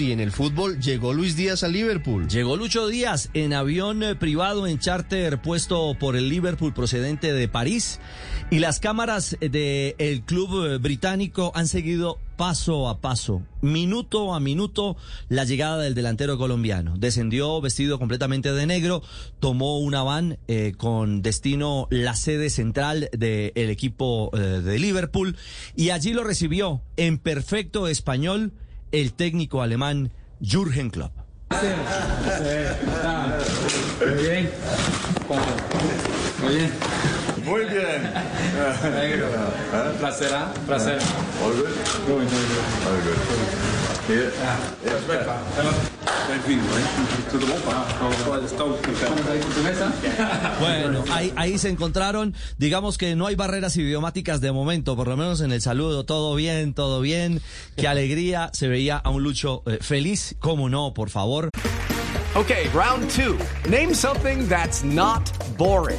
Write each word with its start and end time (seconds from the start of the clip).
y 0.00 0.12
en 0.12 0.20
el 0.20 0.32
fútbol 0.32 0.80
llegó 0.80 1.12
Luis 1.12 1.36
Díaz 1.36 1.62
al 1.62 1.72
Liverpool. 1.72 2.26
Llegó 2.28 2.56
Lucho 2.56 2.88
Díaz 2.88 3.28
en 3.34 3.52
avión 3.52 4.02
eh, 4.02 4.14
privado 4.14 4.66
en 4.66 4.78
charter 4.78 5.40
puesto 5.42 5.94
por 5.98 6.16
el 6.16 6.28
Liverpool 6.28 6.72
procedente 6.72 7.32
de 7.32 7.48
París 7.48 8.00
y 8.50 8.58
las 8.60 8.80
cámaras 8.80 9.36
del 9.40 10.22
club 10.22 10.66
eh, 10.66 10.78
británico 10.78 11.52
han 11.54 11.68
seguido 11.68 12.18
paso 12.40 12.88
a 12.88 13.02
paso, 13.02 13.42
minuto 13.60 14.32
a 14.32 14.40
minuto, 14.40 14.96
la 15.28 15.44
llegada 15.44 15.76
del 15.76 15.94
delantero 15.94 16.38
colombiano. 16.38 16.94
Descendió 16.96 17.60
vestido 17.60 17.98
completamente 17.98 18.50
de 18.54 18.66
negro, 18.66 19.02
tomó 19.40 19.78
una 19.78 20.02
van 20.02 20.38
eh, 20.48 20.72
con 20.78 21.20
destino 21.20 21.86
la 21.90 22.16
sede 22.16 22.48
central 22.48 23.10
del 23.12 23.52
equipo 23.54 24.30
eh, 24.32 24.38
de 24.38 24.78
Liverpool 24.78 25.36
y 25.76 25.90
allí 25.90 26.14
lo 26.14 26.24
recibió 26.24 26.80
en 26.96 27.18
perfecto 27.18 27.88
español 27.88 28.52
el 28.92 29.12
técnico 29.12 29.62
alemán 29.62 30.10
Jürgen 30.40 30.90
Klopp. 30.90 31.12
Muy 36.42 36.54
bien. 36.54 36.70
Muy 37.44 37.64
bien. 37.64 38.02
Negro. 38.94 39.26
Placer, 39.98 40.32
¿ah? 40.34 40.52
Placer. 40.66 40.98
All 41.42 41.52
good? 41.52 41.68
Muy, 42.08 42.16
muy 42.16 42.26
bien. 42.26 42.64
All 42.86 43.00
good. 43.04 43.18
Here. 44.08 44.30
Bueno, 50.60 51.04
ahí, 51.10 51.32
ahí 51.36 51.58
se 51.58 51.68
encontraron, 51.68 52.34
digamos 52.58 52.98
que 52.98 53.16
no 53.16 53.26
hay 53.26 53.34
barreras 53.34 53.76
idiomáticas 53.76 54.40
de 54.40 54.52
momento, 54.52 54.94
por 54.94 55.08
lo 55.08 55.16
menos 55.16 55.40
en 55.40 55.52
el 55.52 55.60
saludo, 55.60 56.04
todo 56.04 56.34
bien, 56.34 56.74
todo 56.74 57.00
bien, 57.00 57.40
qué 57.76 57.88
alegría, 57.88 58.50
se 58.52 58.68
veía 58.68 58.96
a 58.96 59.10
un 59.10 59.22
Lucho 59.22 59.62
eh, 59.66 59.78
feliz, 59.80 60.36
cómo 60.38 60.68
no, 60.68 60.94
por 60.94 61.10
favor. 61.10 61.50
Okay, 62.36 62.68
round 62.72 63.10
two. 63.10 63.36
Name 63.68 63.92
something 63.92 64.46
that's 64.48 64.84
not 64.84 65.32
boring. 65.56 65.98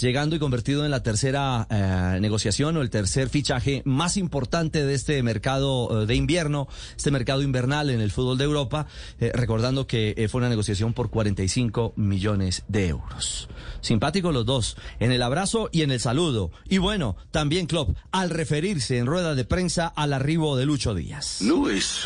Llegando 0.00 0.36
y 0.36 0.38
convertido 0.38 0.84
en 0.84 0.92
la 0.92 1.02
tercera 1.02 1.66
eh, 1.70 2.18
negociación 2.20 2.76
o 2.76 2.82
el 2.82 2.90
tercer 2.90 3.28
fichaje 3.28 3.82
más 3.84 4.16
importante 4.16 4.84
de 4.84 4.94
este 4.94 5.20
mercado 5.24 6.02
eh, 6.02 6.06
de 6.06 6.14
invierno, 6.14 6.68
este 6.96 7.10
mercado 7.10 7.42
invernal 7.42 7.90
en 7.90 8.00
el 8.00 8.12
fútbol 8.12 8.38
de 8.38 8.44
Europa, 8.44 8.86
eh, 9.18 9.32
recordando 9.34 9.88
que 9.88 10.14
eh, 10.16 10.28
fue 10.28 10.38
una 10.38 10.50
negociación 10.50 10.92
por 10.92 11.10
45 11.10 11.94
millones 11.96 12.62
de 12.68 12.86
euros. 12.86 13.48
Simpáticos 13.80 14.32
los 14.32 14.46
dos, 14.46 14.76
en 15.00 15.10
el 15.10 15.22
abrazo 15.22 15.68
y 15.72 15.82
en 15.82 15.90
el 15.90 15.98
saludo. 15.98 16.52
Y 16.68 16.78
bueno, 16.78 17.16
también 17.32 17.66
Klopp, 17.66 17.96
al 18.12 18.30
referirse 18.30 18.98
en 18.98 19.06
rueda 19.06 19.34
de 19.34 19.44
prensa 19.44 19.88
al 19.88 20.12
arribo 20.12 20.56
de 20.56 20.66
Lucho 20.66 20.94
Díaz. 20.94 21.40
Luis, 21.40 22.02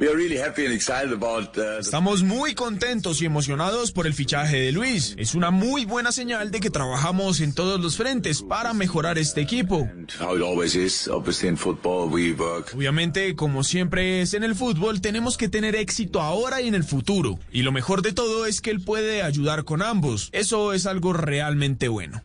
we 0.00 0.08
are 0.08 0.16
really 0.16 0.38
happy 0.38 0.66
and 0.66 0.74
excited 0.74 1.12
about 1.12 1.56
uh, 1.56 1.78
Estamos 1.78 2.24
muy 2.24 2.54
contentos 2.54 3.22
y 3.22 3.26
emocionados 3.26 3.92
por 3.92 4.08
el 4.08 4.14
fichaje 4.14 4.58
de 4.58 4.72
Luis. 4.72 5.14
Es 5.16 5.36
una 5.36 5.52
muy 5.52 5.84
buena 5.84 6.10
señal 6.10 6.50
de 6.50 6.58
que 6.58 6.70
trabajamos 7.04 7.40
en 7.40 7.52
todos 7.52 7.78
los 7.82 7.98
frentes 7.98 8.40
para 8.40 8.72
mejorar 8.72 9.18
este 9.18 9.42
equipo. 9.42 9.86
Obviamente, 12.74 13.36
como 13.36 13.62
siempre 13.62 14.22
es 14.22 14.32
en 14.32 14.42
el 14.42 14.54
fútbol, 14.54 15.02
tenemos 15.02 15.36
que 15.36 15.50
tener 15.50 15.76
éxito 15.76 16.22
ahora 16.22 16.62
y 16.62 16.68
en 16.68 16.74
el 16.74 16.82
futuro. 16.82 17.38
Y 17.52 17.60
lo 17.60 17.72
mejor 17.72 18.00
de 18.00 18.14
todo 18.14 18.46
es 18.46 18.62
que 18.62 18.70
él 18.70 18.80
puede 18.80 19.22
ayudar 19.22 19.64
con 19.64 19.82
ambos. 19.82 20.30
Eso 20.32 20.72
es 20.72 20.86
algo 20.86 21.12
realmente 21.12 21.88
bueno. 21.88 22.22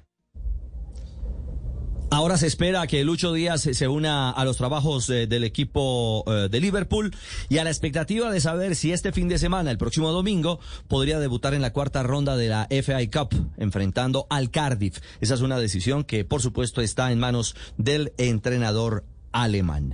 Ahora 2.12 2.38
se 2.38 2.48
espera 2.48 2.88
que 2.88 3.04
Lucho 3.04 3.34
Díaz 3.34 3.62
se 3.62 3.88
una 3.88 4.32
a 4.32 4.44
los 4.44 4.58
trabajos 4.58 5.08
eh, 5.12 5.28
del 5.28 5.44
equipo 5.44 6.24
eh, 6.28 6.50
de 6.50 6.60
Liverpool 6.60 7.16
y 7.50 7.60
a 7.60 7.64
la 7.64 7.70
expectativa 7.70 8.32
de 8.32 8.42
saber 8.42 8.76
si 8.76 8.92
este 8.92 9.12
fin 9.12 9.30
de 9.30 9.38
semana, 9.38 9.70
el 9.70 9.78
próximo 9.78 10.12
domingo, 10.12 10.60
podría 10.88 11.20
debutar 11.20 11.54
en 11.54 11.62
la 11.62 11.72
cuarta 11.72 12.02
ronda 12.02 12.36
de 12.36 12.48
la 12.48 12.68
FA 12.84 13.00
Cup, 13.12 13.52
enfrentando 13.58 14.26
al 14.32 14.50
Cardiff. 14.50 14.98
Esa 15.22 15.36
es 15.36 15.42
una 15.42 15.60
decisión 15.60 16.04
que, 16.04 16.26
por 16.26 16.42
supuesto, 16.42 16.82
está 16.82 17.12
en 17.12 17.20
manos 17.20 17.56
del 17.78 18.12
entrenador 18.18 19.06
alemán. 19.32 19.88